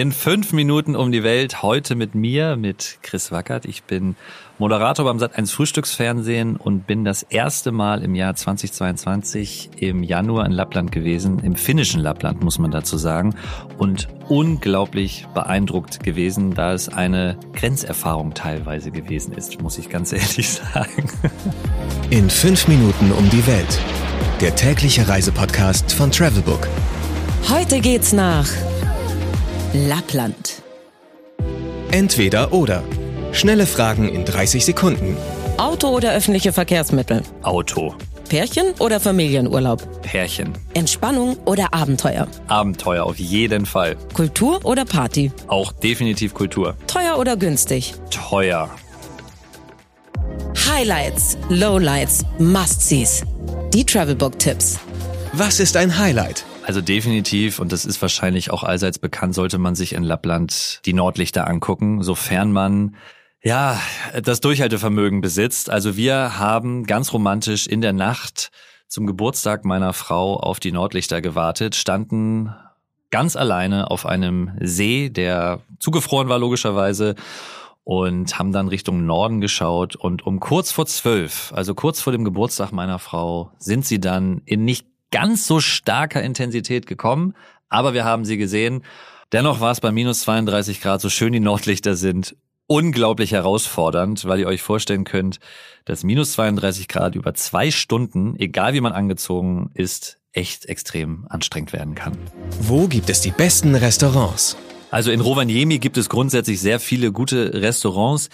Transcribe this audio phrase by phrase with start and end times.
[0.00, 1.62] In fünf Minuten um die Welt.
[1.62, 3.66] Heute mit mir, mit Chris Wackert.
[3.66, 4.16] Ich bin
[4.56, 10.52] Moderator beim Sat1 Frühstücksfernsehen und bin das erste Mal im Jahr 2022 im Januar in
[10.52, 11.40] Lappland gewesen.
[11.40, 13.34] Im finnischen Lappland, muss man dazu sagen.
[13.76, 20.48] Und unglaublich beeindruckt gewesen, da es eine Grenzerfahrung teilweise gewesen ist, muss ich ganz ehrlich
[20.48, 21.10] sagen.
[22.08, 23.78] In fünf Minuten um die Welt.
[24.40, 26.66] Der tägliche Reisepodcast von Travelbook.
[27.50, 28.48] Heute geht's nach
[29.72, 30.62] Lappland.
[31.92, 32.82] Entweder oder.
[33.32, 35.16] Schnelle Fragen in 30 Sekunden.
[35.58, 37.22] Auto oder öffentliche Verkehrsmittel?
[37.42, 37.94] Auto.
[38.28, 40.02] Pärchen oder Familienurlaub?
[40.02, 40.52] Pärchen.
[40.74, 42.26] Entspannung oder Abenteuer?
[42.48, 43.96] Abenteuer auf jeden Fall.
[44.12, 45.30] Kultur oder Party?
[45.46, 46.76] Auch definitiv Kultur.
[46.86, 47.94] Teuer oder günstig?
[48.10, 48.68] Teuer.
[50.68, 53.22] Highlights, Lowlights, Must-Sees.
[53.72, 54.78] Die Travelbook-Tipps.
[55.32, 56.44] Was ist ein Highlight?
[56.70, 60.92] Also definitiv, und das ist wahrscheinlich auch allseits bekannt, sollte man sich in Lappland die
[60.92, 62.94] Nordlichter angucken, sofern man
[63.42, 63.76] ja,
[64.22, 65.68] das Durchhaltevermögen besitzt.
[65.68, 68.52] Also wir haben ganz romantisch in der Nacht
[68.86, 72.54] zum Geburtstag meiner Frau auf die Nordlichter gewartet, standen
[73.10, 77.16] ganz alleine auf einem See, der zugefroren war logischerweise
[77.82, 82.22] und haben dann Richtung Norden geschaut und um kurz vor zwölf, also kurz vor dem
[82.22, 87.34] Geburtstag meiner Frau, sind sie dann in nicht ganz so starker Intensität gekommen,
[87.68, 88.84] aber wir haben sie gesehen.
[89.32, 92.34] Dennoch war es bei minus 32 Grad, so schön die Nordlichter sind,
[92.66, 95.40] unglaublich herausfordernd, weil ihr euch vorstellen könnt,
[95.84, 101.72] dass minus 32 Grad über zwei Stunden, egal wie man angezogen ist, echt extrem anstrengend
[101.72, 102.16] werden kann.
[102.60, 104.56] Wo gibt es die besten Restaurants?
[104.90, 108.28] Also in Rovaniemi gibt es grundsätzlich sehr viele gute Restaurants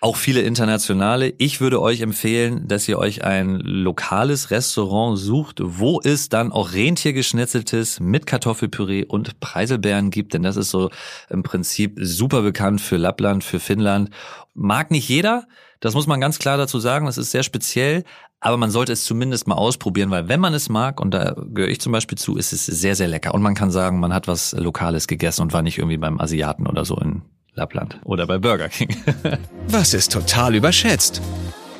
[0.00, 1.34] auch viele internationale.
[1.38, 6.72] Ich würde euch empfehlen, dass ihr euch ein lokales Restaurant sucht, wo es dann auch
[6.72, 10.90] Rentiergeschnetzeltes mit Kartoffelpüree und Preiselbeeren gibt, denn das ist so
[11.30, 14.10] im Prinzip super bekannt für Lappland, für Finnland.
[14.54, 15.46] Mag nicht jeder,
[15.80, 18.04] das muss man ganz klar dazu sagen, das ist sehr speziell,
[18.40, 21.70] aber man sollte es zumindest mal ausprobieren, weil wenn man es mag, und da gehöre
[21.70, 23.34] ich zum Beispiel zu, ist es sehr, sehr lecker.
[23.34, 26.68] Und man kann sagen, man hat was Lokales gegessen und war nicht irgendwie beim Asiaten
[26.68, 27.22] oder so in
[27.58, 28.96] Lappland oder bei Burger King.
[29.68, 31.20] Was ist total überschätzt?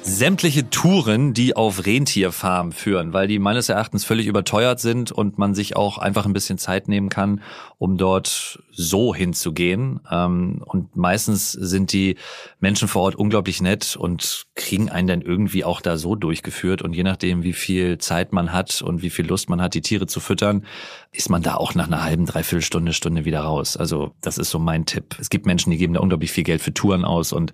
[0.09, 5.55] Sämtliche Touren, die auf Rentierfarmen führen, weil die meines Erachtens völlig überteuert sind und man
[5.55, 7.43] sich auch einfach ein bisschen Zeit nehmen kann,
[7.77, 10.01] um dort so hinzugehen.
[10.11, 12.17] Ähm, und meistens sind die
[12.59, 16.81] Menschen vor Ort unglaublich nett und kriegen einen dann irgendwie auch da so durchgeführt.
[16.83, 19.83] Und je nachdem, wie viel Zeit man hat und wie viel Lust man hat, die
[19.83, 20.65] Tiere zu füttern,
[21.13, 23.77] ist man da auch nach einer halben, dreiviertel Stunde, Stunde wieder raus.
[23.77, 25.17] Also das ist so mein Tipp.
[25.21, 27.53] Es gibt Menschen, die geben da unglaublich viel Geld für Touren aus und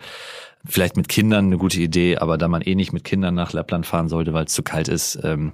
[0.66, 3.86] Vielleicht mit Kindern eine gute Idee, aber da man eh nicht mit Kindern nach Lappland
[3.86, 5.52] fahren sollte, weil es zu kalt ist, ähm,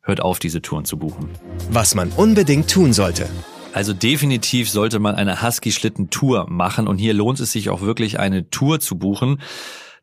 [0.00, 1.28] hört auf, diese Touren zu buchen.
[1.70, 3.28] Was man unbedingt tun sollte.
[3.74, 8.48] Also definitiv sollte man eine Husky-Schlitten-Tour machen und hier lohnt es sich auch wirklich eine
[8.48, 9.38] Tour zu buchen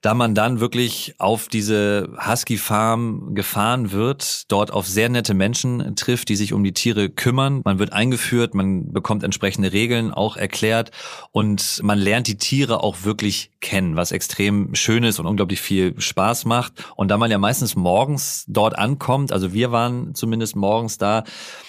[0.03, 5.95] da man dann wirklich auf diese Husky Farm gefahren wird, dort auf sehr nette Menschen
[5.95, 7.61] trifft, die sich um die Tiere kümmern.
[7.63, 10.91] Man wird eingeführt, man bekommt entsprechende Regeln auch erklärt
[11.31, 15.95] und man lernt die Tiere auch wirklich kennen, was extrem schön ist und unglaublich viel
[15.97, 16.73] Spaß macht.
[16.97, 21.23] Und da man ja meistens morgens dort ankommt, also wir waren zumindest morgens da,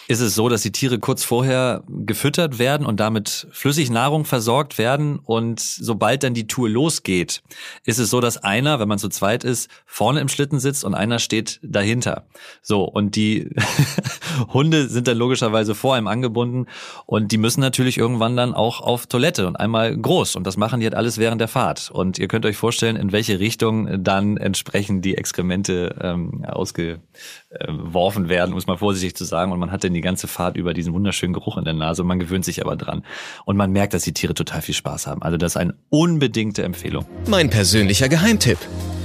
[0.06, 4.76] ist es so, dass die Tiere kurz vorher gefüttert werden und damit flüssig Nahrung versorgt
[4.76, 5.18] werden.
[5.18, 7.42] Und sobald dann die Tour losgeht,
[7.84, 10.94] ist es so, dass einer, wenn man zu zweit ist, vorne im Schlitten sitzt und
[10.94, 12.26] einer steht dahinter.
[12.60, 13.50] So, und die
[14.52, 16.66] Hunde sind dann logischerweise vor einem angebunden
[17.06, 20.36] und die müssen natürlich irgendwann dann auch auf Toilette und einmal groß.
[20.36, 21.90] Und das machen die halt alles während der Fahrt.
[21.90, 28.52] Und ihr könnt euch vorstellen, in welche Richtung dann entsprechend die Exkremente ähm, ausgeworfen werden,
[28.52, 29.50] um es mal vorsichtig zu sagen.
[29.52, 32.04] Und man hat dann die ganze Fahrt über diesen wunderschönen Geruch in der Nase.
[32.04, 33.04] Man gewöhnt sich aber dran.
[33.44, 35.22] Und man merkt, dass die Tiere total viel Spaß haben.
[35.22, 37.06] Also das ist eine unbedingte Empfehlung.
[37.28, 38.58] Mein persönlicher Geheimtipp.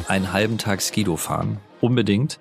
[0.08, 1.60] Einen halben Tag Skido fahren.
[1.82, 2.40] Unbedingt.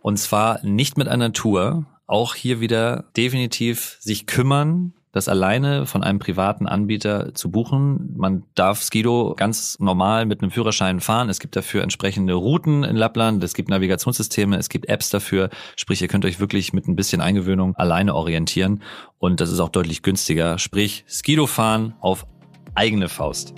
[0.00, 1.86] Und zwar nicht mit einer Tour.
[2.06, 8.14] Auch hier wieder definitiv sich kümmern, das alleine von einem privaten Anbieter zu buchen.
[8.16, 11.28] Man darf Skido ganz normal mit einem Führerschein fahren.
[11.28, 13.44] Es gibt dafür entsprechende Routen in Lappland.
[13.44, 14.56] Es gibt Navigationssysteme.
[14.56, 15.50] Es gibt Apps dafür.
[15.76, 18.82] Sprich, ihr könnt euch wirklich mit ein bisschen Eingewöhnung alleine orientieren.
[19.18, 20.58] Und das ist auch deutlich günstiger.
[20.58, 22.26] Sprich, Skido fahren auf
[22.74, 23.54] eigene Faust.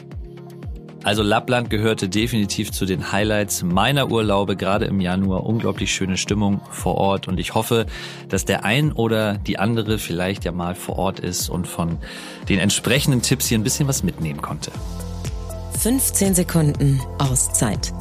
[1.04, 5.44] Also Lappland gehörte definitiv zu den Highlights meiner Urlaube, gerade im Januar.
[5.44, 7.84] Unglaublich schöne Stimmung vor Ort und ich hoffe,
[8.30, 11.98] dass der ein oder die andere vielleicht ja mal vor Ort ist und von
[12.48, 14.72] den entsprechenden Tipps hier ein bisschen was mitnehmen konnte.
[15.78, 17.92] 15 Sekunden Auszeit